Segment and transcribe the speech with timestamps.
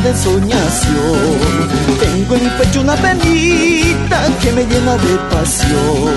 [0.00, 1.38] de soñación.
[2.00, 6.14] Tengo en mi pecho una penita que me llena de pasión.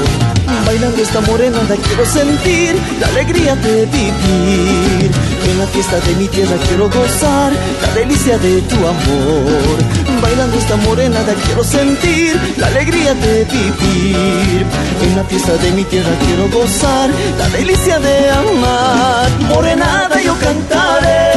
[0.65, 5.11] Bailando esta morenada quiero sentir la alegría de vivir.
[5.49, 7.51] En la fiesta de mi tierra quiero gozar
[7.81, 9.77] la delicia de tu amor.
[10.21, 14.65] Bailando esta morenada quiero sentir la alegría de vivir.
[15.03, 17.09] En la fiesta de mi tierra quiero gozar
[17.39, 19.29] la delicia de amar.
[19.49, 21.30] Morenada yo cantaré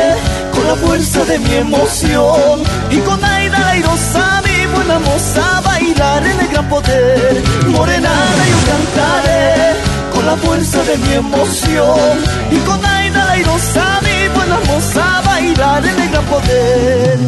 [0.67, 6.49] la fuerza de mi emoción y con Aida airosa mi buena moza bailar en el
[6.49, 7.43] gran poder.
[7.69, 9.75] Morenada yo cantaré
[10.13, 12.19] con la fuerza de mi emoción
[12.51, 17.19] y con Aida airosa mi buena moza bailar en el gran poder.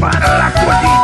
[0.00, 0.95] Para la cuadrita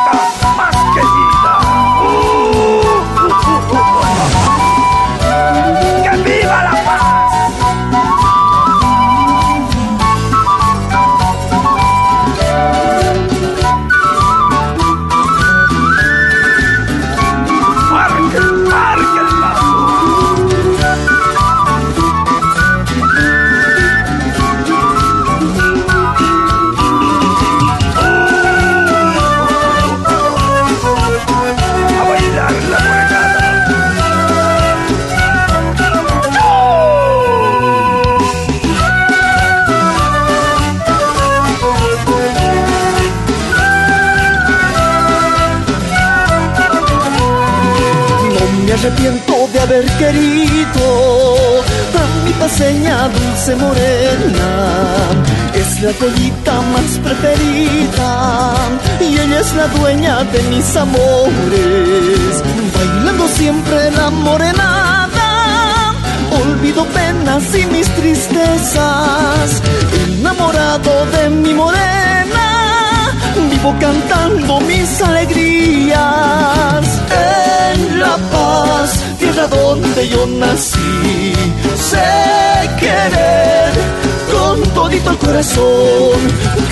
[48.82, 51.37] arrepiento de haber querido
[51.94, 54.50] a mi paseña dulce morena.
[55.55, 58.55] Es la joyita más preferida
[59.00, 62.43] y ella es la dueña de mis amores.
[62.75, 65.94] Bailando siempre la morenada,
[66.43, 69.62] olvido penas y mis tristezas.
[70.19, 73.12] Enamorado de mi morena,
[73.49, 76.02] vivo cantando mis alegrías.
[77.74, 81.32] En La Paz, tierra donde yo nací,
[81.74, 83.72] sé querer
[84.30, 86.20] con todito el corazón.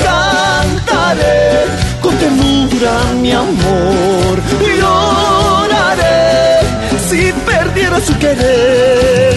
[0.05, 1.65] Cantaré
[2.03, 4.41] con ternura mi amor.
[4.79, 6.61] Lloraré
[7.09, 9.35] si perdiera su querer.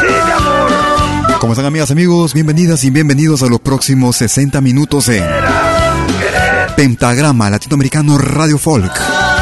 [0.00, 1.38] Sí, mi amor.
[1.38, 2.34] ¿Cómo están amigas, amigos?
[2.34, 5.22] Bienvenidas y bienvenidos a los próximos 60 minutos en
[6.76, 8.92] Pentagrama Latinoamericano Radio Folk.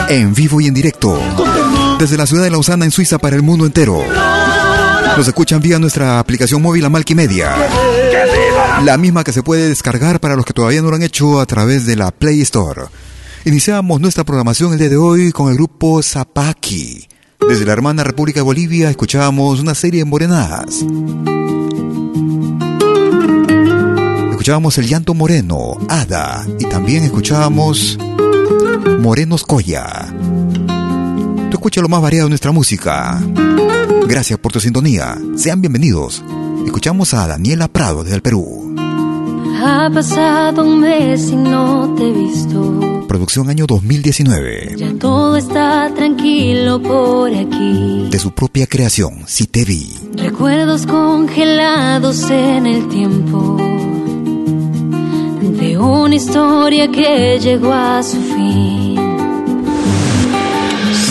[0.08, 1.18] En vivo y en directo.
[1.98, 4.02] Desde la ciudad de Lausana en Suiza para el mundo entero.
[5.16, 7.54] Nos escuchan vía nuestra aplicación móvil Amalquimedia.
[8.84, 11.46] La misma que se puede descargar para los que todavía no lo han hecho a
[11.46, 12.82] través de la Play Store.
[13.44, 17.06] Iniciamos nuestra programación el día de hoy con el grupo Zapaki.
[17.48, 20.84] Desde la hermana República de Bolivia escuchábamos una serie de morenadas.
[24.46, 27.98] Escuchábamos El Llanto Moreno, Ada, y también escuchábamos
[29.00, 30.06] Morenos Coya.
[31.50, 33.20] Tú escuchas lo más variado de nuestra música.
[34.06, 35.18] Gracias por tu sintonía.
[35.34, 36.22] Sean bienvenidos.
[36.64, 38.72] Escuchamos a Daniela Prado desde el Perú.
[39.64, 43.04] Ha pasado un mes y no te he visto.
[43.08, 44.76] Producción año 2019.
[44.76, 48.06] Ya todo está tranquilo por aquí.
[48.12, 49.92] De su propia creación, Si te vi.
[50.14, 53.56] Recuerdos congelados en el tiempo.
[55.52, 58.96] De una historia que llegó a su fin.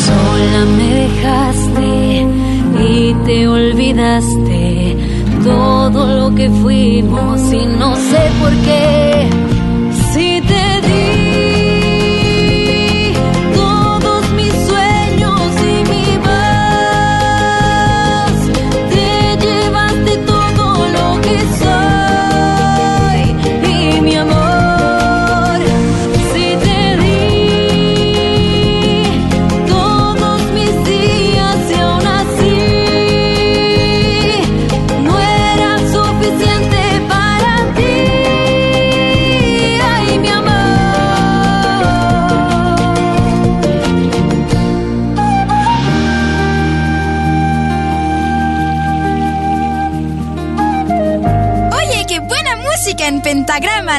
[0.06, 2.28] Sola me dejaste
[2.88, 4.98] y te olvidaste
[5.44, 9.55] todo lo que fuimos y no sé por qué.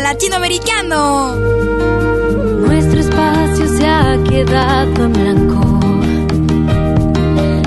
[0.09, 1.35] Latinoamericano.
[2.65, 5.81] Nuestro espacio se ha quedado en blanco,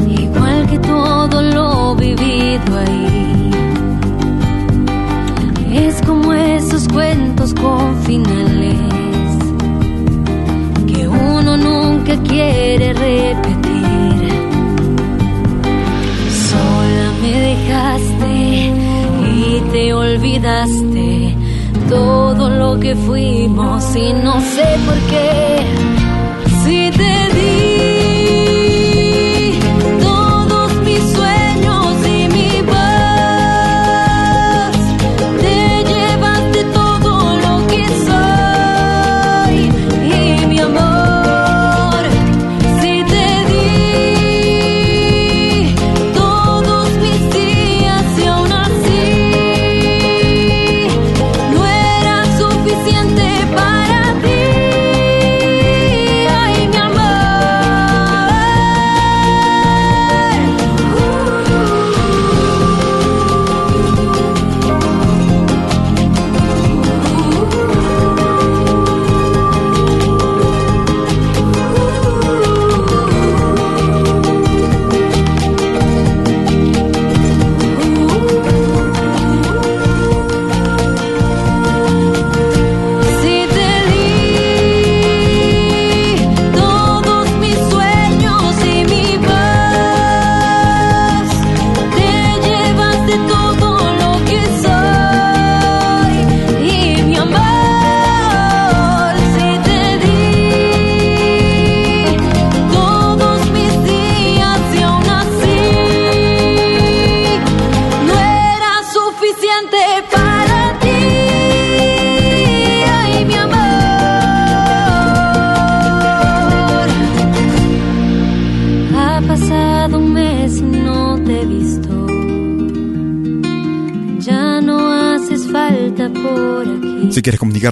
[0.07, 3.51] igual que todo lo vivido ahí.
[5.85, 8.77] Es como esos cuentos con finales
[10.87, 14.17] que uno nunca quiere repetir.
[16.47, 18.31] Sola me dejaste
[19.35, 21.35] y te olvidaste
[21.89, 22.28] todo
[22.59, 25.88] lo que fuimos y no sé por qué.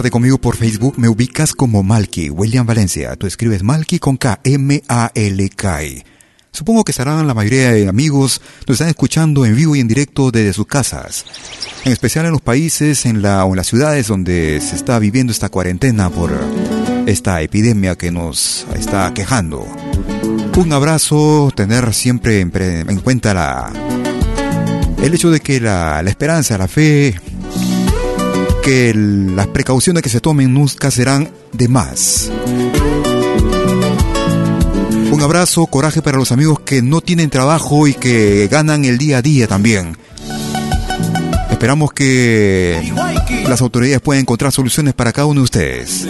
[0.09, 3.15] Comunicarte conmigo por Facebook, me ubicas como Malky, William Valencia.
[3.15, 5.79] Tú escribes Malky con K, M-A-L-K.
[6.51, 10.31] Supongo que estarán la mayoría de amigos, nos están escuchando en vivo y en directo
[10.31, 11.25] desde sus casas.
[11.83, 15.31] En especial en los países en la, o en las ciudades donde se está viviendo
[15.31, 16.31] esta cuarentena por
[17.05, 19.67] esta epidemia que nos está quejando.
[20.55, 23.71] Un abrazo, tener siempre en, cuenta la,
[25.01, 27.19] el hecho de que la, la esperanza, la fe,
[28.67, 32.29] que las precauciones que se tomen nunca serán de más.
[35.09, 39.19] Un abrazo, coraje para los amigos que no tienen trabajo y que ganan el día
[39.19, 39.97] a día también.
[41.50, 42.91] Esperamos que
[43.47, 46.05] las autoridades puedan encontrar soluciones para cada uno de ustedes.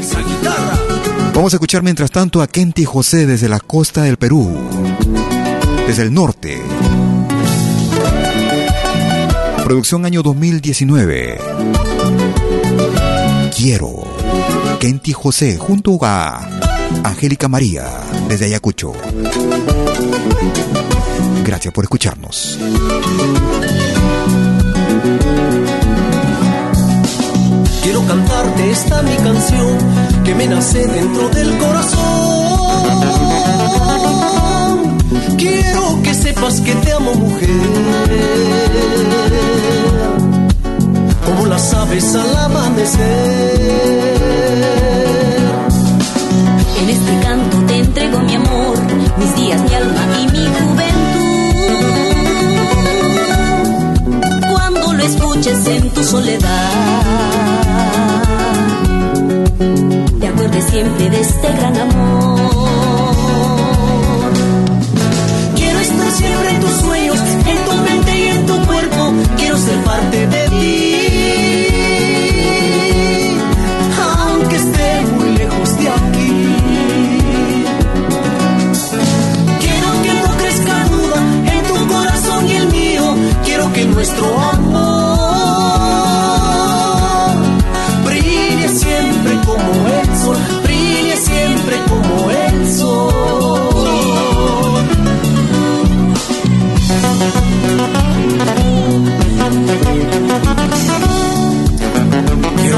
[1.36, 4.58] Vamos a escuchar mientras tanto a Kenty José desde la costa del Perú,
[5.86, 6.60] desde el norte.
[9.64, 11.87] Producción año 2019.
[13.58, 14.04] Quiero.
[14.80, 16.48] Kenty José junto a
[17.04, 17.86] Angélica María,
[18.30, 18.94] desde Ayacucho.
[21.44, 22.60] Gracias por escucharnos.
[27.82, 29.78] Quiero cantarte esta mi canción
[30.24, 31.98] que me nace dentro del corazón.
[35.36, 37.50] Quiero que sepas que te amo mujer.
[41.58, 43.02] Las aves al amanecer
[46.80, 48.78] en este canto te entrego mi amor,
[49.18, 51.48] mis días, mi alma y mi juventud.
[54.52, 57.02] Cuando lo escuches en tu soledad,
[60.20, 62.67] te acuerdes siempre de este gran amor.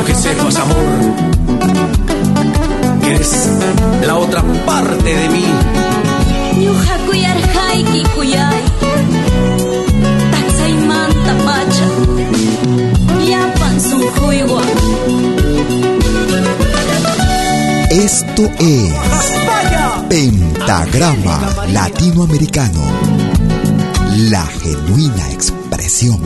[0.09, 0.77] Que sepas, amor,
[3.01, 3.49] que eres
[4.07, 5.45] la otra parte de mí.
[17.91, 18.93] Esto es
[20.09, 22.81] Pentagrama Latinoamericano,
[24.29, 26.19] la genuina expresión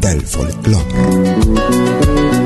[0.00, 2.45] del folclore.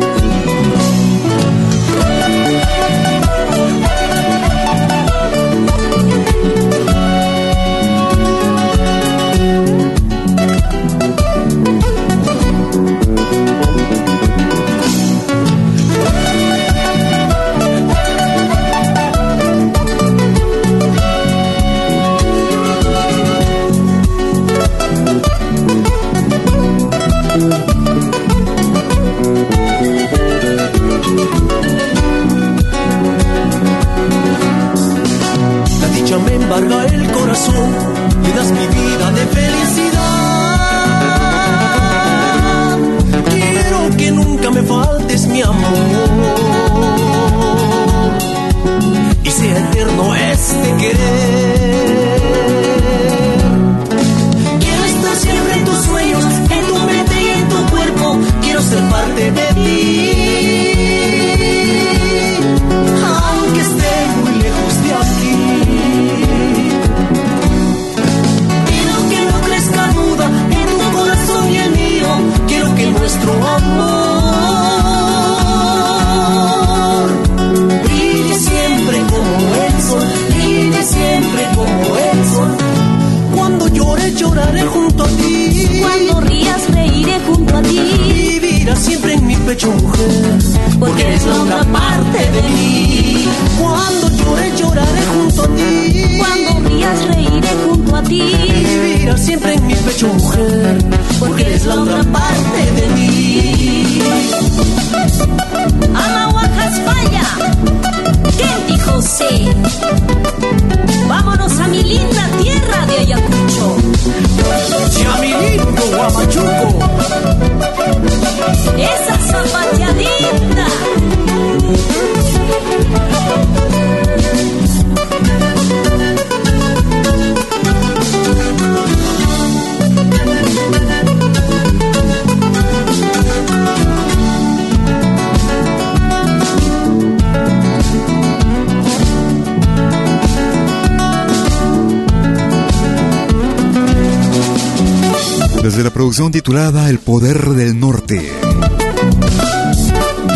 [146.11, 148.33] Producción titulada El Poder del Norte.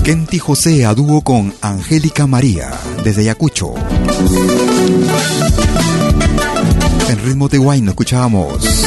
[0.04, 2.70] Kenti José a dúo con Angélica María
[3.02, 3.74] desde Ayacucho.
[7.08, 8.84] En ritmo de wine escuchábamos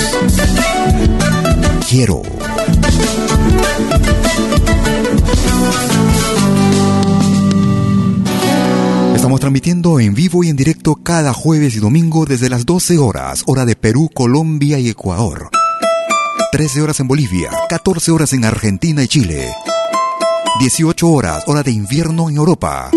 [1.89, 2.21] Quiero.
[9.13, 13.43] Estamos transmitiendo en vivo y en directo cada jueves y domingo desde las 12 horas,
[13.45, 15.49] hora de Perú, Colombia y Ecuador.
[16.51, 19.49] 13 horas en Bolivia, 14 horas en Argentina y Chile.
[20.59, 22.89] 18 horas, hora de invierno en Europa.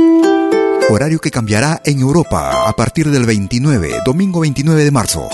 [0.91, 5.29] Horario que cambiará en Europa a partir del 29, domingo 29 de marzo,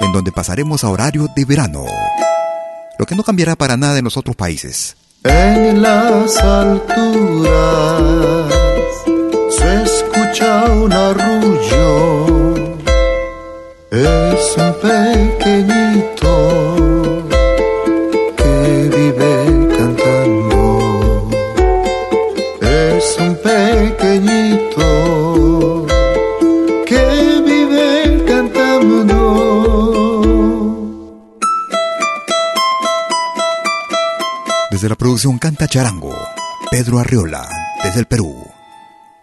[0.00, 1.84] en donde pasaremos a horario de verano.
[2.98, 4.96] Lo que no cambiará para nada en los otros países.
[5.24, 7.80] En las alturas
[10.42, 12.54] un arrullo,
[13.90, 16.30] es un pequeñito
[34.80, 36.16] Desde la producción Canta Charango,
[36.70, 37.46] Pedro Arriola,
[37.84, 38.34] desde el Perú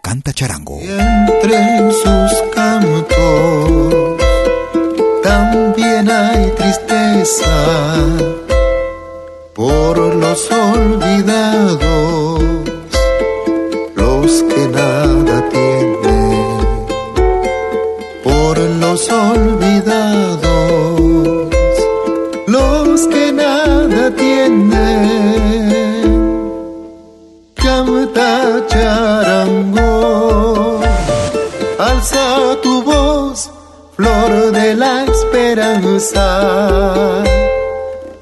[0.00, 0.78] canta charango.
[0.80, 4.22] Y entre sus cantos
[5.24, 7.96] también hay tristeza
[9.56, 12.40] por los olvidados,
[13.96, 15.07] los que nada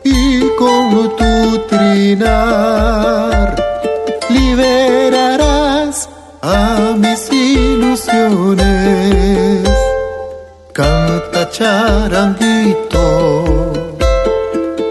[0.03, 3.55] y con tu trinar
[4.31, 6.09] liberarás
[6.41, 8.65] a mis ilusiones.
[10.73, 13.05] Canta charanguito,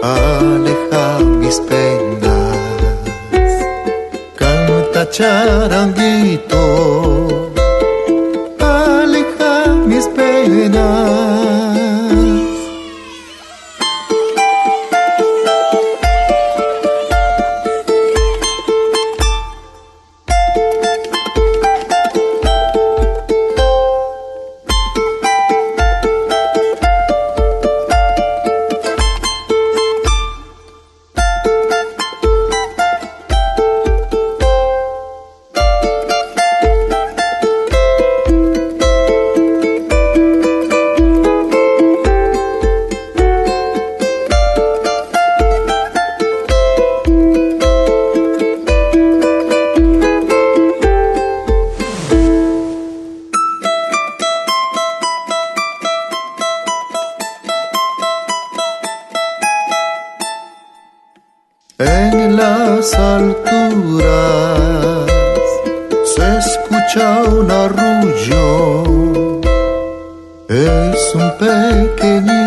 [0.00, 2.56] aleja mis penas.
[4.36, 7.15] Canta charanguito
[62.36, 64.06] las alturas
[66.14, 69.40] se escucha un arrullo,
[70.48, 72.45] es un pequeño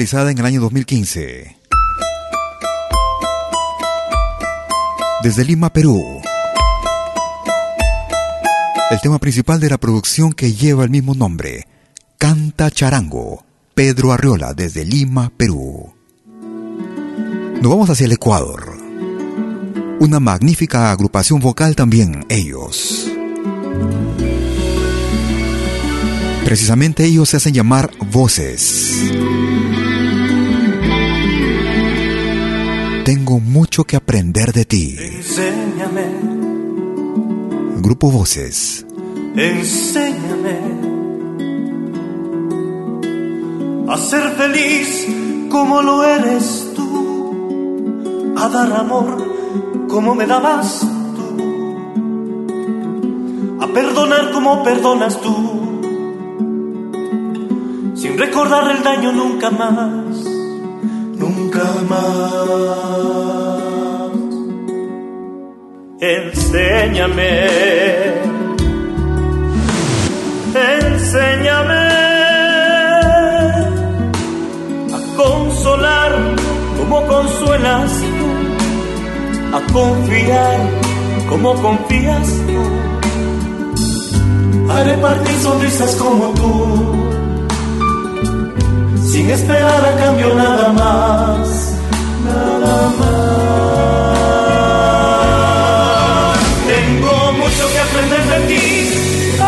[0.00, 1.58] realizada en el año 2015.
[5.22, 6.22] Desde Lima, Perú.
[8.90, 11.66] El tema principal de la producción que lleva el mismo nombre,
[12.16, 15.92] Canta Charango, Pedro Arriola, desde Lima, Perú.
[17.60, 18.78] Nos vamos hacia el Ecuador.
[20.00, 23.06] Una magnífica agrupación vocal también, ellos.
[26.46, 29.12] Precisamente ellos se hacen llamar voces.
[33.12, 34.96] Tengo mucho que aprender de ti.
[34.96, 36.04] Enséñame.
[37.78, 38.86] Grupo Voces.
[39.34, 40.56] Enséñame
[43.88, 45.08] a ser feliz
[45.50, 50.78] como lo eres tú, a dar amor como me dabas
[51.16, 51.42] tú,
[53.60, 55.34] a perdonar como perdonas tú,
[57.96, 60.29] sin recordar el daño nunca más,
[66.00, 67.30] Enséñame,
[70.54, 71.86] enséñame
[74.94, 76.12] a consolar
[76.78, 77.92] como consuelas
[79.52, 80.58] a confiar
[81.28, 82.62] como confías tú,
[84.72, 87.19] a repartir sonrisas como tú,
[89.12, 91.74] sin esperar a cambio nada más,
[92.24, 93.10] nada más.
[96.72, 98.66] Tengo mucho que aprender de ti,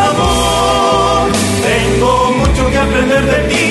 [0.09, 1.31] amor,
[1.69, 3.67] tengo mucho que aprender de ti,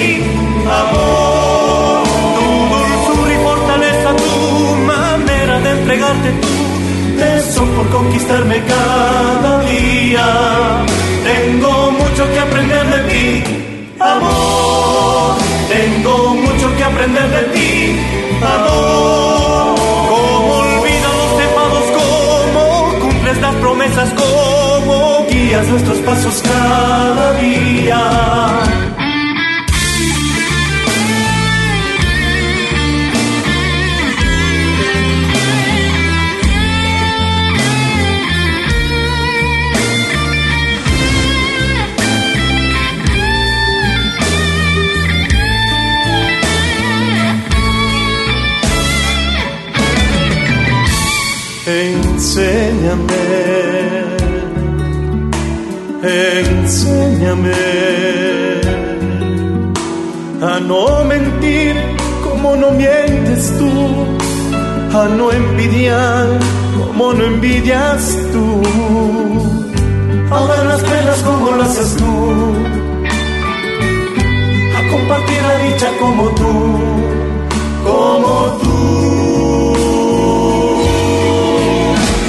[0.81, 2.03] amor.
[2.39, 4.37] Tu dulzura y fortaleza, tu
[4.93, 6.53] manera de entregarte tu
[7.23, 10.27] eso por conquistarme cada día.
[11.25, 13.27] Tengo mucho que aprender de ti,
[14.03, 15.37] amor.
[15.69, 17.99] Tengo mucho que aprender de ti,
[18.43, 19.75] amor.
[20.09, 28.72] Cómo olvidas los pecados, cómo cumples las promesas, cómo guías nuestros pasos cada día.
[56.03, 57.53] Enséñame
[60.43, 61.77] a no mentir
[62.25, 63.71] como no mientes tú,
[64.99, 66.27] a no envidiar
[66.77, 68.63] como no envidias tú,
[70.31, 72.33] a dar las penas como lo haces tú,
[74.77, 76.53] a compartir la dicha como tú,
[77.85, 79.77] como tú.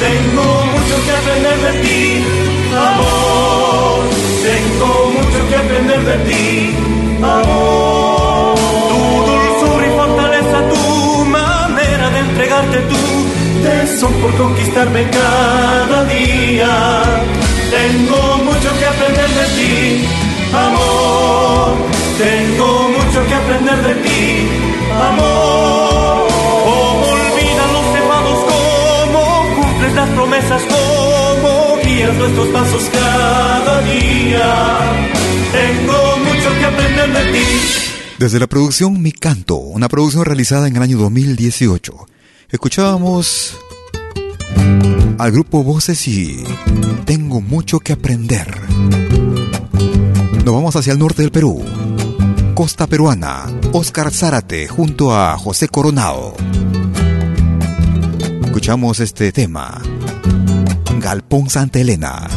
[0.04, 2.43] Tengo mucho que aprender de ti,
[5.94, 6.76] aprender de ti,
[7.22, 8.56] amor.
[8.90, 12.96] Tu dulzura y fortaleza, tu manera de entregarte tú,
[13.64, 17.04] te son por conquistarme cada día.
[17.72, 20.08] Tengo mucho que aprender de ti,
[20.54, 21.76] amor.
[22.18, 24.50] Tengo mucho que aprender de ti,
[25.10, 26.28] amor.
[26.66, 29.22] Cómo olvidan los cebados, cómo
[29.56, 30.62] cumples las promesas,
[32.12, 34.80] nuestros pasos cada día.
[35.52, 37.46] Tengo mucho que aprender de ti.
[38.20, 42.08] Desde la producción Mi Canto, una producción realizada en el año 2018,
[42.50, 43.58] escuchábamos
[45.18, 46.44] al grupo Voces y
[47.06, 48.48] Tengo mucho que aprender.
[50.44, 51.64] Nos vamos hacia el norte del Perú.
[52.54, 56.36] Costa peruana, Oscar Zárate junto a José Coronado.
[58.44, 59.82] Escuchamos este tema.
[61.04, 62.30] Galpón Santa Elena.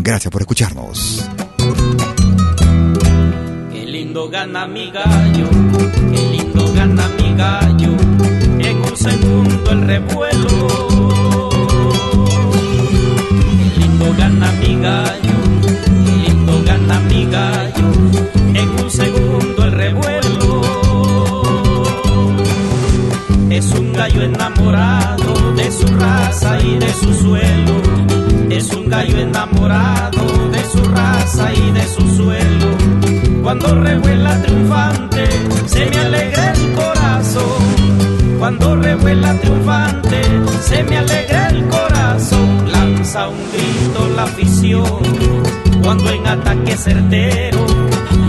[0.00, 1.28] Gracias por escucharnos.
[3.72, 5.48] Qué lindo gana mi gallo,
[6.12, 7.96] qué lindo gana mi gallo,
[8.60, 11.48] en un segundo el revuelo.
[13.56, 15.36] Qué lindo gana mi gallo,
[16.06, 17.92] qué lindo gana mi gallo,
[18.54, 20.62] en un segundo el revuelo.
[23.50, 27.82] Es un gallo enamorado de su raza y de su suelo.
[28.48, 32.68] Es un gallo enamorado de su raza y de su suelo.
[33.42, 35.24] Cuando revuela triunfante,
[35.66, 38.38] se me alegra el corazón.
[38.38, 40.20] Cuando revuela triunfante,
[40.62, 42.70] se me alegra el corazón.
[42.70, 45.02] Lanza un grito la afición.
[45.82, 47.66] Cuando en ataque certero,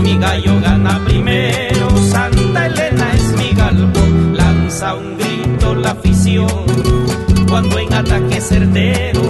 [0.02, 1.96] mi gallo gana primero.
[2.10, 4.36] Santa Elena es mi galpón.
[4.36, 6.99] Lanza un grito la afición.
[7.50, 9.22] Cuando en ataque certero,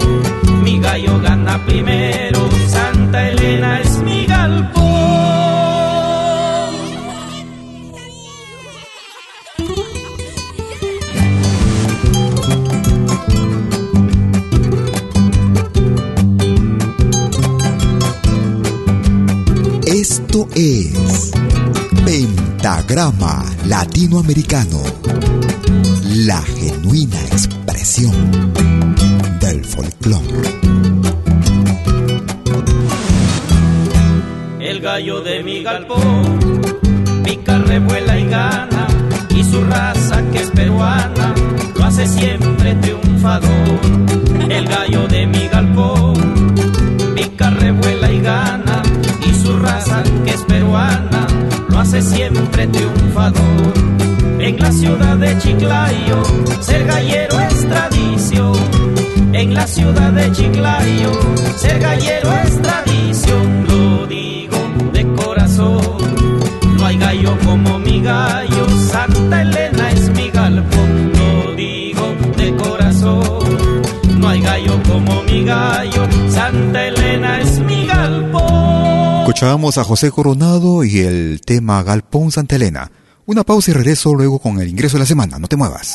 [0.63, 2.51] mi gallo gana primero.
[2.69, 4.85] Santa Elena es mi galpón.
[19.87, 21.33] Esto es
[22.05, 24.83] Pentagrama Latinoamericano.
[26.03, 27.60] La genuina expresión
[29.41, 30.51] del folclore.
[34.61, 36.61] El gallo de mi galpón
[37.25, 38.87] pica, revuela y gana,
[39.31, 41.35] y su raza que es peruana
[41.75, 43.81] lo hace siempre triunfador.
[44.51, 46.55] El gallo de mi galpón
[47.15, 48.83] pica, revuela y gana,
[49.27, 51.27] y su raza que es peruana
[51.71, 53.73] lo hace siempre triunfador.
[54.39, 56.23] En la ciudad de Chiclayo,
[56.61, 58.57] ser gallero es tradición.
[59.33, 61.13] En la ciudad de Chiclayo,
[61.57, 63.67] ser gallero es tradición.
[63.69, 64.59] Lo digo
[64.93, 65.81] de corazón.
[66.77, 68.67] No hay gallo como mi gallo.
[68.91, 71.13] Santa Elena es mi galpón.
[71.13, 72.07] Lo digo
[72.37, 73.81] de corazón.
[74.19, 76.09] No hay gallo como mi gallo.
[76.29, 79.21] Santa Elena es mi galpón.
[79.21, 82.91] Escuchábamos a José Coronado y el tema Galpón Santa Elena.
[83.27, 85.39] Una pausa y regreso luego con el ingreso de la semana.
[85.39, 85.95] No te muevas.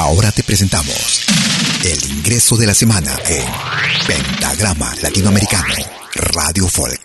[0.00, 1.26] Ahora te presentamos
[1.84, 3.44] el ingreso de la semana en
[4.06, 5.74] Pentagrama Latinoamericano
[6.14, 7.02] Radio Folk.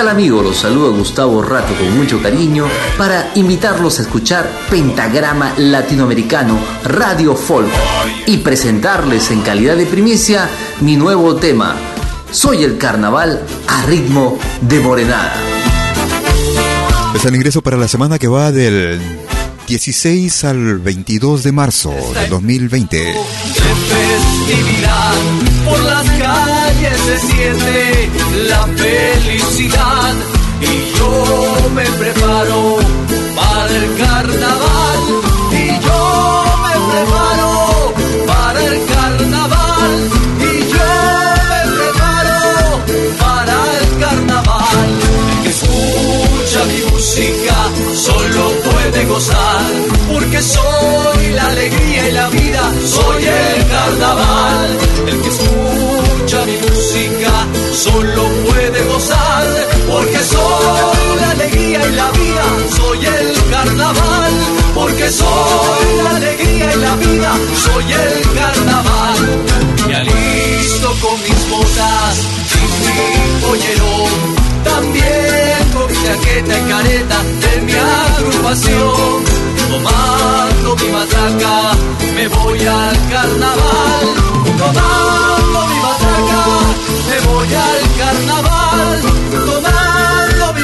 [0.00, 0.42] Tal amigos?
[0.42, 7.68] Los saluda Gustavo Rato con mucho cariño para invitarlos a escuchar Pentagrama Latinoamericano Radio Folk
[8.24, 10.48] y presentarles en calidad de primicia
[10.80, 11.76] mi nuevo tema,
[12.30, 15.34] Soy el Carnaval a ritmo de morenada.
[17.14, 19.02] Es el ingreso para la semana que va del
[19.70, 23.14] 16 al 22 de marzo del 2020.
[25.64, 28.10] Por las calles se siente
[28.48, 30.14] la felicidad
[30.60, 32.78] y yo me preparo
[33.36, 34.59] para el carnaval
[49.00, 49.64] puede gozar
[50.12, 54.78] porque soy la alegría y la vida, soy el carnaval.
[55.06, 57.32] El que escucha mi música
[57.72, 59.46] solo puede gozar
[59.90, 62.44] porque soy la alegría y la vida,
[62.76, 64.32] soy el carnaval.
[64.74, 67.32] Porque soy la alegría y la vida,
[67.64, 69.18] soy el carnaval.
[69.86, 72.18] Me alisto con mis botas
[72.54, 74.39] y mi pollerón,
[76.10, 79.24] chaqueta y careta de mi agrupación.
[79.70, 81.72] Tomando mi matraca,
[82.16, 84.06] me voy al carnaval,
[84.58, 86.44] tomando mi matraca,
[87.08, 89.00] me voy al carnaval,
[89.46, 89.89] tomando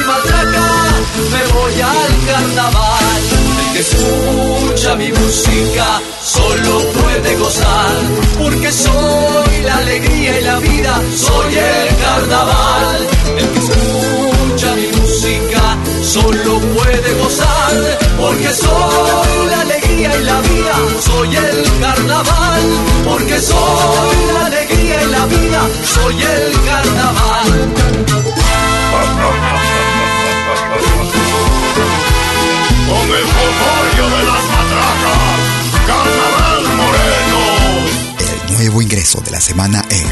[0.07, 3.21] me voy al carnaval.
[3.59, 7.91] El que escucha mi música solo puede gozar,
[8.37, 13.07] porque soy la alegría y la vida, soy el carnaval.
[13.37, 20.75] El que escucha mi música solo puede gozar, porque soy la alegría y la vida,
[21.01, 22.61] soy el carnaval,
[23.03, 27.67] porque soy la alegría y la vida, soy el carnaval.
[32.87, 35.19] Con el folclore de las matracas,
[35.87, 37.41] carnaval moreno.
[38.19, 40.07] El nuevo ingreso de la semana en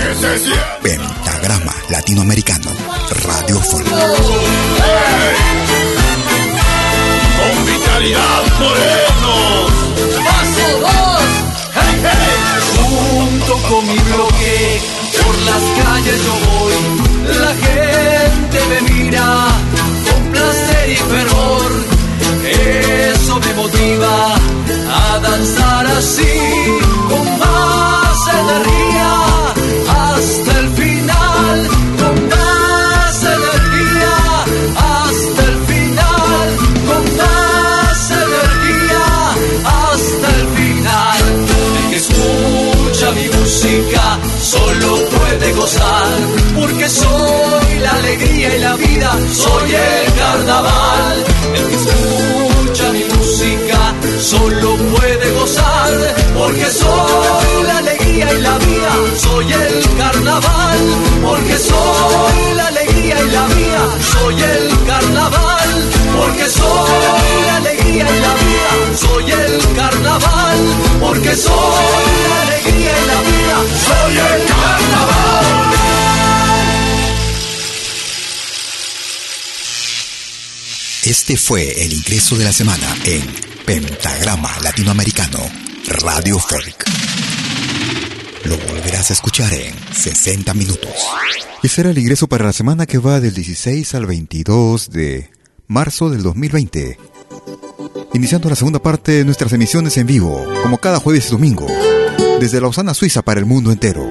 [0.81, 2.71] Pentagrama Latinoamericano
[3.23, 3.87] Radio Folk.
[7.37, 9.71] Con vitalidad morenos.
[10.25, 11.29] Paso dos,
[11.75, 12.45] hey, hey.
[12.89, 14.81] Junto con mi bloque,
[15.23, 16.73] por las calles yo voy.
[17.39, 19.27] La gente me mira
[20.95, 21.71] fervor.
[22.45, 24.35] Eso me motiva
[24.89, 26.37] a danzar así,
[27.09, 29.11] con más energía,
[29.87, 31.67] hasta el final,
[31.99, 34.15] con más energía,
[34.75, 36.47] hasta el final,
[36.87, 39.05] con más energía,
[39.81, 41.23] hasta el final.
[41.77, 46.07] El que escucha mi música solo puede gozar,
[46.55, 51.25] porque soy la alegría y la vida, soy el carnaval.
[51.55, 58.91] El que escucha mi música solo puede gozar, porque soy la alegría y la vida,
[59.17, 60.79] soy el carnaval,
[61.23, 63.81] porque soy la alegría y la vida,
[64.13, 65.69] soy el carnaval,
[66.17, 70.57] porque soy la alegría y la vida, soy el carnaval,
[70.99, 75.65] porque soy la alegría y la vida, soy el carnaval.
[81.05, 83.23] Este fue el ingreso de la semana en
[83.65, 85.39] Pentagrama Latinoamericano
[86.01, 86.83] Radio Folk.
[88.45, 90.93] Lo volverás a escuchar en 60 minutos.
[91.61, 95.29] Y será el ingreso para la semana que va del 16 al 22 de
[95.67, 96.97] marzo del 2020.
[98.15, 101.67] Iniciando la segunda parte de nuestras emisiones en vivo, como cada jueves y domingo,
[102.39, 104.07] desde Lausana, Suiza para el mundo entero.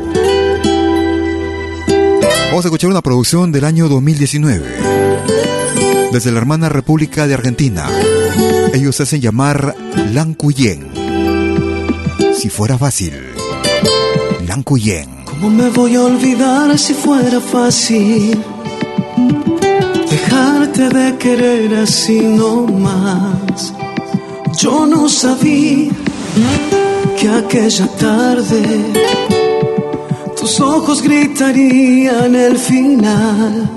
[2.49, 4.67] Vamos a escuchar una producción del año 2019
[6.13, 7.89] desde la hermana República de Argentina.
[8.75, 9.75] Ellos hacen llamar
[10.13, 10.91] Lancuyen.
[12.37, 13.15] Si fuera fácil,
[14.47, 15.25] Lancuyen.
[15.25, 18.39] ¿Cómo me voy a olvidar si fuera fácil?
[20.11, 23.73] Dejarte de querer así no más.
[24.59, 25.91] Yo no sabía
[27.19, 28.63] que aquella tarde
[30.39, 33.71] tus ojos gritarían el final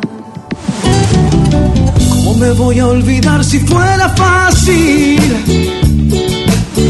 [2.39, 5.19] me voy a olvidar si fuera fácil?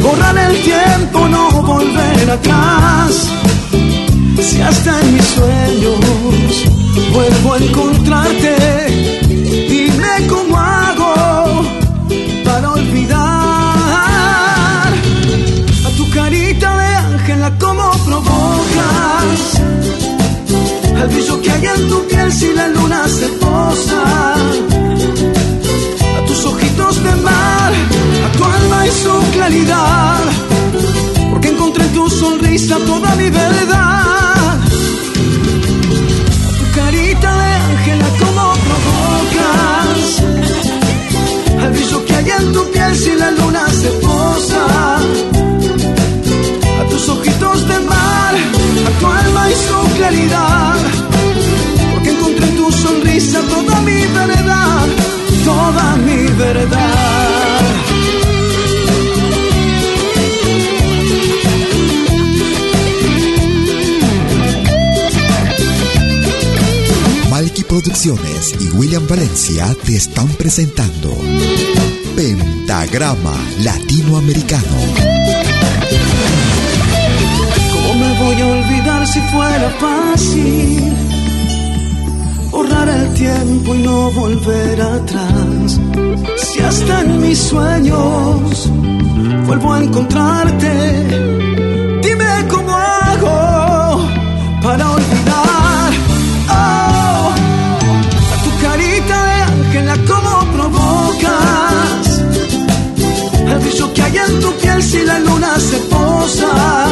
[0.03, 3.29] Borrar el tiempo, no volver atrás.
[4.41, 5.99] Si hasta en mis sueños
[7.13, 8.55] vuelvo a encontrarte,
[9.69, 11.63] dime cómo hago
[12.43, 13.26] para olvidar
[17.59, 19.39] cómo provocas
[21.01, 24.37] el brillo que hay en tu piel si la luna se posa
[27.03, 27.73] de mar,
[28.25, 30.19] a tu alma y su claridad,
[31.29, 34.59] porque encontré en tu sonrisa toda mi verdad.
[36.47, 39.99] A tu carita de ángela, como provocas,
[41.61, 45.36] al brillo que hay en tu piel si la luna se posa.
[46.97, 48.35] Tus ojitos de mar,
[48.87, 50.75] a tu alma y su claridad,
[51.91, 54.87] porque encontré en tu sonrisa toda mi verdad
[55.47, 57.61] toda mi verdad.
[67.29, 71.15] Malky Producciones y William Valencia te están presentando
[72.15, 75.16] Pentagrama Latinoamericano.
[77.97, 80.93] ¿Cómo me voy a olvidar si fuera fácil?
[82.51, 85.79] borrar el tiempo y no volver atrás.
[86.37, 88.69] Si hasta en mis sueños
[89.47, 90.73] vuelvo a encontrarte,
[92.03, 94.07] dime cómo hago
[94.61, 95.91] para olvidar
[96.49, 97.31] oh,
[98.33, 102.21] a tu carita de ángela, cómo provocas
[103.47, 106.86] el brillo que hay en tu piel si la luna se posa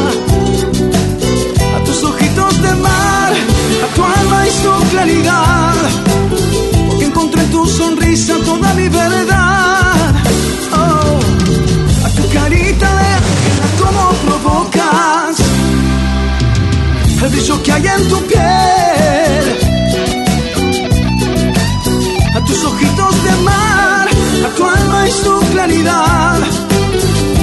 [6.87, 10.15] porque encontré en tu sonrisa toda mi verdad.
[10.73, 15.39] Oh, a tu carita de ángela, cómo provocas
[17.23, 19.45] el brillo que hay en tu piel.
[22.35, 24.07] A tus ojitos de mar,
[24.45, 26.39] a tu alma y su claridad,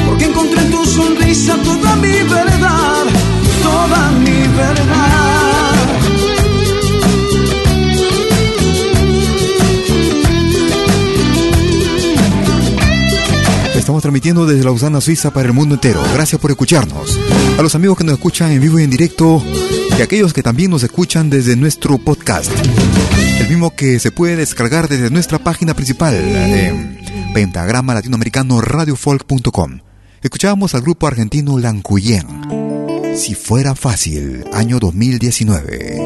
[0.06, 3.04] porque encontré en tu sonrisa toda mi verdad,
[3.62, 5.31] toda mi verdad.
[13.82, 16.00] Estamos transmitiendo desde Lausana, Suiza para el mundo entero.
[16.14, 17.18] Gracias por escucharnos.
[17.58, 19.42] A los amigos que nos escuchan en vivo y en directo
[19.98, 22.48] y a aquellos que también nos escuchan desde nuestro podcast.
[23.40, 27.00] El mismo que se puede descargar desde nuestra página principal en
[27.34, 29.80] pentagrama latinoamericano radiofolk.com.
[30.22, 32.28] Escuchábamos al grupo argentino Lancuyen.
[33.16, 36.04] Si fuera fácil, año 2019.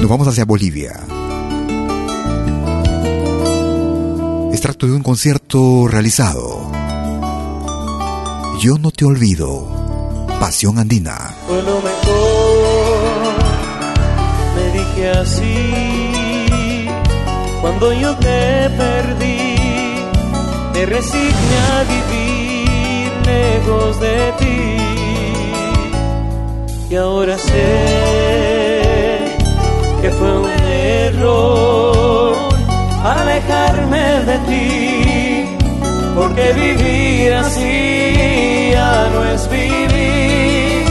[0.00, 0.98] Nos vamos hacia Bolivia.
[4.52, 6.70] Extracto de un concierto realizado.
[8.60, 9.66] Yo no te olvido.
[10.38, 11.34] Pasión andina.
[11.48, 13.32] Fue lo mejor.
[14.54, 16.86] Me dije así.
[17.62, 19.56] Cuando yo te perdí,
[20.74, 24.76] me resigné a vivir lejos de ti.
[26.90, 29.22] Y ahora sé
[30.02, 32.51] que fue un error
[33.02, 35.44] de ti,
[36.14, 40.86] porque vivir así ya no es vivir.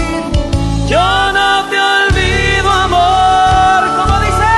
[0.89, 4.53] Yo no te olvido, amor, como dice.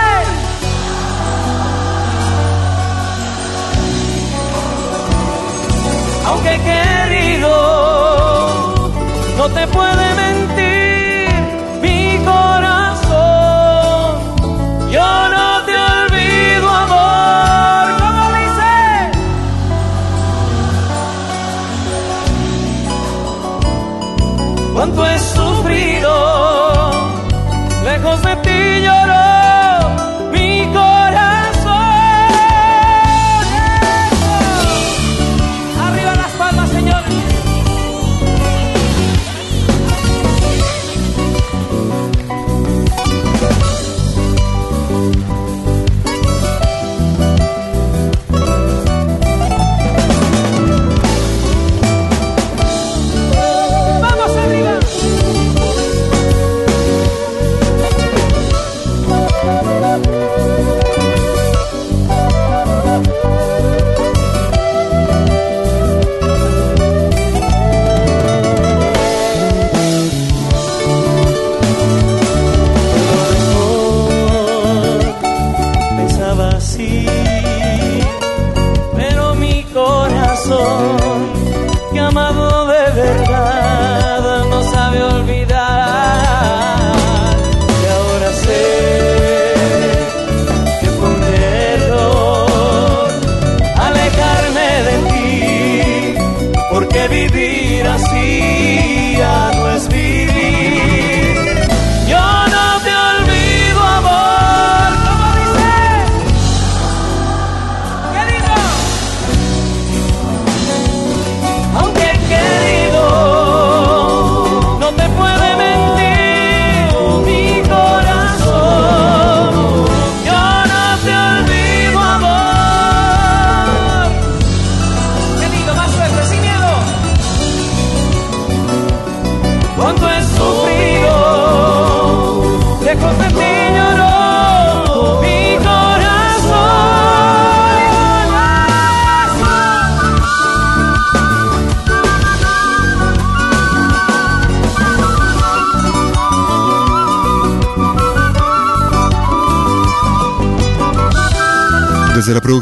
[6.28, 7.54] Aunque querido,
[9.38, 10.33] no te puede mentir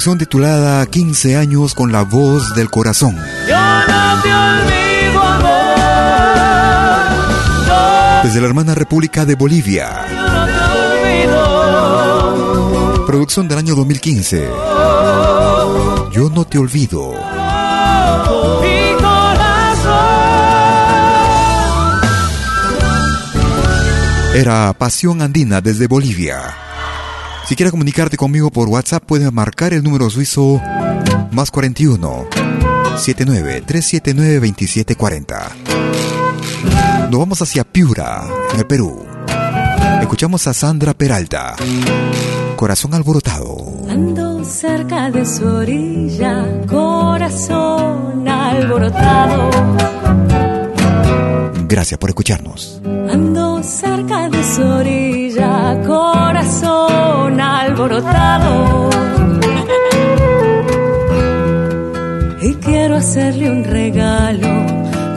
[0.02, 3.16] producción titulada 15 años con la voz del corazón.
[3.48, 5.76] Yo no te olvido, amor.
[8.24, 10.08] Desde la hermana República de Bolivia.
[10.10, 10.54] Yo no te
[11.28, 13.06] olvido.
[13.06, 14.50] Producción del año 2015.
[16.12, 17.14] Yo no te olvido.
[24.34, 26.71] Era Pasión Andina desde Bolivia.
[27.52, 30.62] Si quieres comunicarte conmigo por WhatsApp, puedes marcar el número suizo
[31.32, 32.28] más 41
[32.96, 37.10] 79 379 2740.
[37.12, 38.24] Nos vamos hacia Piura,
[38.54, 39.06] en el Perú.
[40.00, 41.58] Escuchamos a Sandra Peralta.
[42.56, 43.58] Corazón alborotado.
[43.90, 49.50] Ando cerca de su orilla, corazón alborotado.
[51.68, 52.82] Gracias por escucharnos.
[53.10, 55.21] Ando cerca de su orilla,
[55.86, 58.90] corazón alborotado.
[62.42, 64.66] Y quiero hacerle un regalo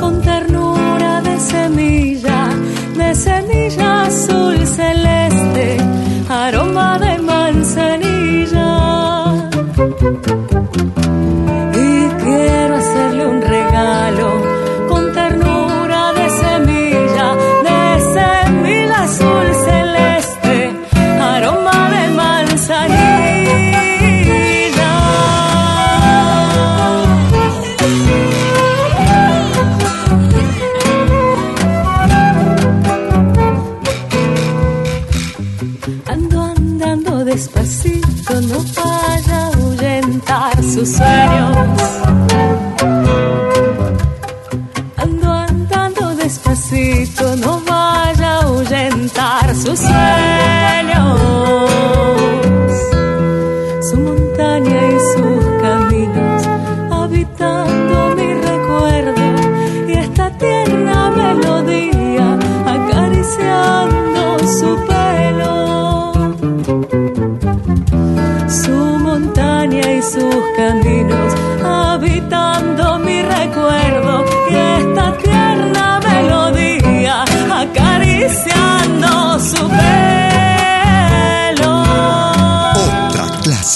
[0.01, 2.49] con ternura de semilla,
[2.97, 5.79] de semilla azul celeste,
[6.29, 7.19] aroma de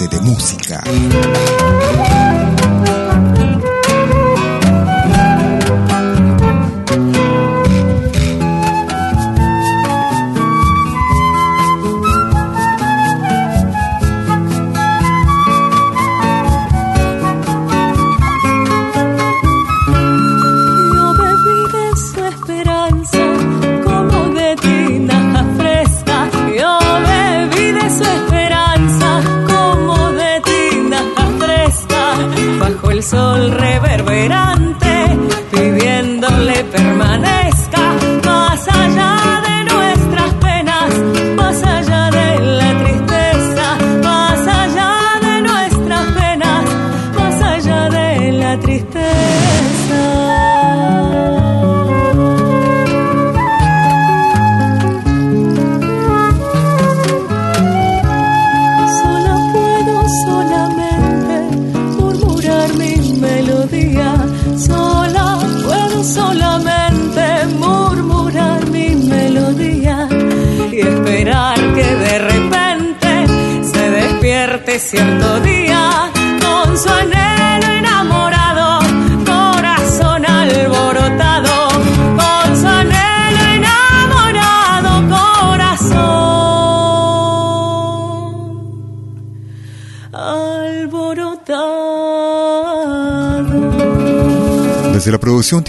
[0.06, 0.80] de música.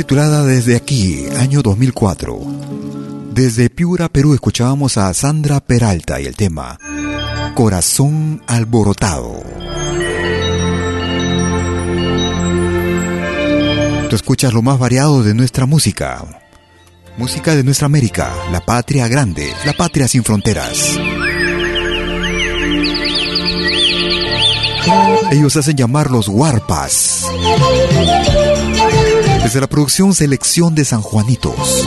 [0.09, 2.39] Titulada Desde aquí, año 2004.
[3.31, 6.79] Desde Piura, Perú, escuchábamos a Sandra Peralta y el tema
[7.53, 9.43] Corazón alborotado.
[14.09, 16.25] Tú escuchas lo más variado de nuestra música.
[17.15, 20.97] Música de nuestra América, la patria grande, la patria sin fronteras.
[25.31, 26.27] Ellos hacen llamar los.
[29.49, 31.83] Desde la producción Selección de San Juanitos.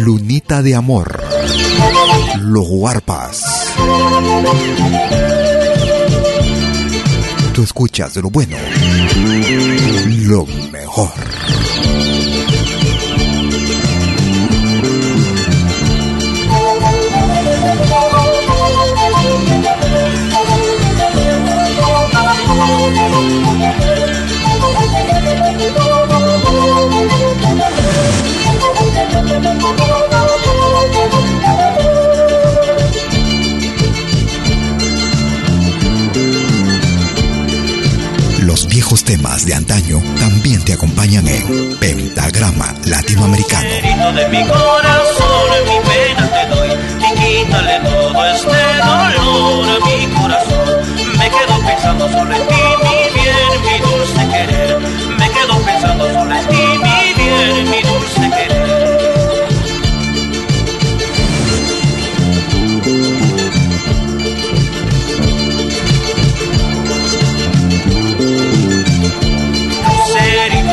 [0.00, 1.22] Lunita de Amor.
[2.40, 3.44] Los Guarpas.
[7.52, 8.56] Tú escuchas de lo bueno,
[10.24, 11.12] lo mejor.
[39.44, 43.68] De antaño también te acompañan en Pentagrama Latinoamericano.
[43.68, 43.80] este.
[55.16, 56.08] Me quedo pensando
[56.48, 58.69] ti, mi bien, mi dulce querer.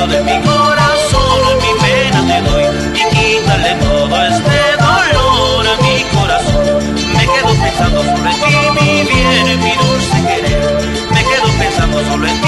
[0.07, 6.93] De mi corazón, mi pena te doy y quítale todo este dolor a mi corazón.
[7.13, 11.09] Me quedo pensando sobre ti, mi bien, mi dulce querer.
[11.11, 12.46] Me quedo pensando transmitiendo cada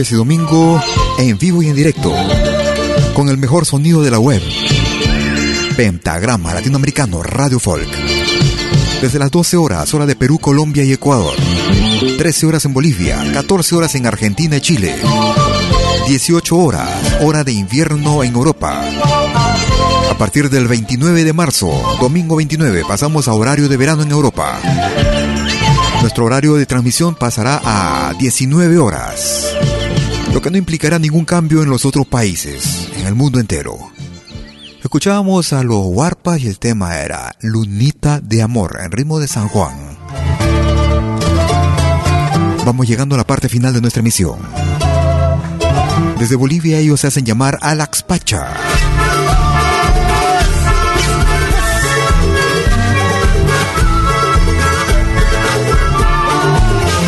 [0.00, 0.82] jueves y domingo
[1.18, 2.14] en vivo y en directo,
[3.12, 4.40] con el mejor sonido de la web.
[5.76, 7.88] Pentagrama Latinoamericano Radio Folk.
[9.02, 11.34] Desde las 12 horas, hora de Perú, Colombia y Ecuador.
[12.16, 14.94] 13 horas en Bolivia, 14 horas en Argentina y Chile.
[16.08, 16.88] 18 horas,
[17.20, 18.82] hora de invierno en Europa.
[20.10, 21.70] A partir del 29 de marzo,
[22.00, 24.60] domingo 29, pasamos a horario de verano en Europa.
[26.00, 29.54] Nuestro horario de transmisión pasará a 19 horas,
[30.32, 33.76] lo que no implicará ningún cambio en los otros países, en el mundo entero.
[34.82, 39.48] Escuchábamos a los Warpas y el tema era Lunita de Amor, en ritmo de San
[39.48, 39.98] Juan.
[42.64, 44.38] Vamos llegando a la parte final de nuestra emisión.
[46.18, 48.54] Desde Bolivia ellos se hacen llamar Alax Pacha.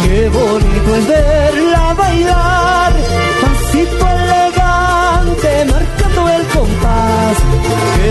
[0.05, 1.32] Qué bonito es verla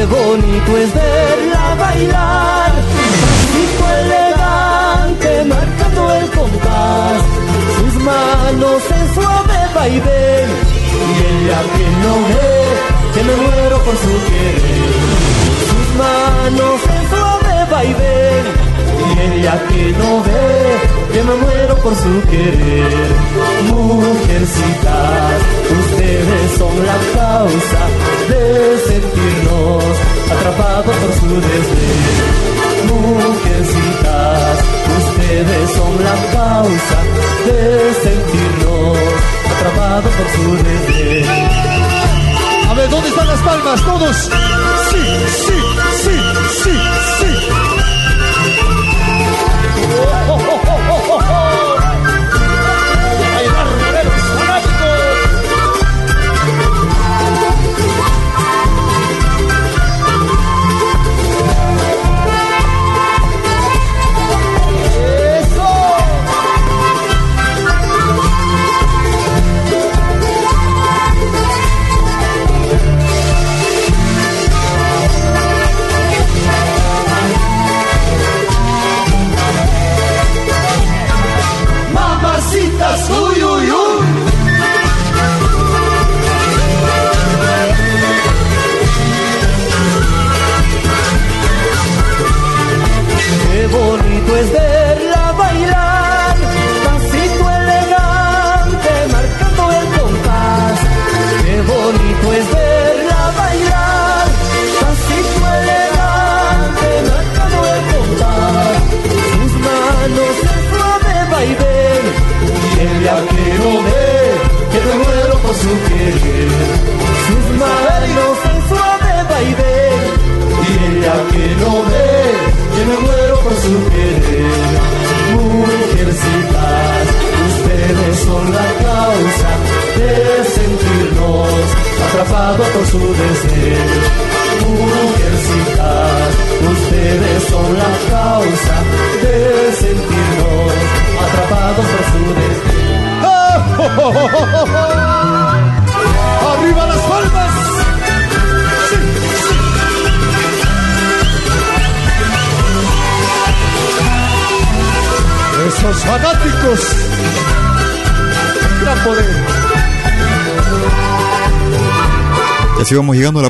[0.01, 2.71] Qué bonito es verla bailar,
[3.21, 7.21] pasito elegante, marcando el compás.
[7.77, 10.49] Sus manos en suave vaivén,
[11.05, 14.91] y ella que no ve, que me muero por su querer.
[15.69, 18.70] Sus manos en suave vaivén
[19.07, 20.79] y ella que no ve,
[21.13, 23.09] que me muero por su querer.
[23.69, 25.41] Mujercitas,
[25.79, 27.81] ustedes son la causa
[28.29, 29.83] de sentirnos
[30.31, 32.01] atrapados por su desdén.
[32.87, 34.57] Mujercitas,
[34.99, 36.97] ustedes son la causa
[37.45, 38.97] de sentirnos
[39.55, 41.25] atrapados por su desdén.
[42.69, 43.81] A ver, ¿dónde están las palmas?
[43.83, 44.15] Todos.
[44.15, 45.03] Sí,
[45.45, 45.53] sí,
[46.03, 46.15] sí,
[46.63, 46.90] sí,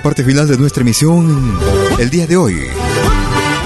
[0.01, 1.57] parte final de nuestra emisión
[1.99, 2.57] el día de hoy.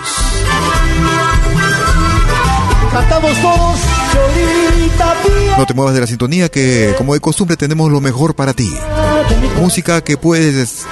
[2.93, 3.81] Cantamos todos,
[5.57, 8.75] No te muevas de la sintonía que, como de costumbre, tenemos lo mejor para ti.
[9.59, 10.85] Música que puedes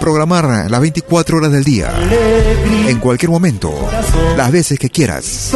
[0.00, 1.92] programar las 24 horas del día,
[2.86, 3.74] en cualquier momento,
[4.36, 5.52] las veces que quieras.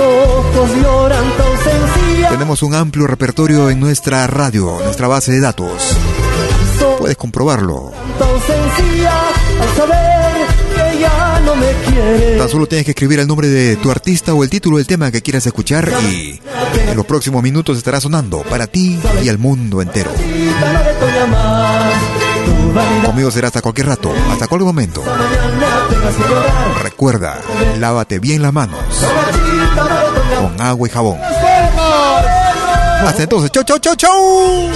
[2.28, 5.96] Tenemos un amplio repertorio en nuestra radio, nuestra base de datos.
[6.98, 7.92] Puedes comprobarlo.
[12.38, 15.10] Tan solo tienes que escribir el nombre de tu artista o el título del tema
[15.10, 16.40] que quieras escuchar y
[16.88, 20.10] en los próximos minutos estará sonando para ti y al mundo entero.
[23.04, 25.02] Conmigo será hasta cualquier rato, hasta cualquier momento.
[26.82, 27.38] Recuerda,
[27.78, 28.80] lávate bien las manos
[30.40, 31.18] con agua y jabón.
[33.06, 34.70] Hasta entonces, chau, chau, chau, chau.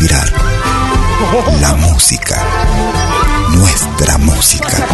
[0.00, 0.32] Respirar.
[1.60, 2.42] La música.
[3.50, 4.86] Nuestra música.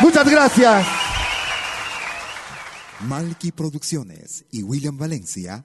[0.00, 0.86] Muchas gracias.
[3.00, 5.64] Malky Producciones y William Valencia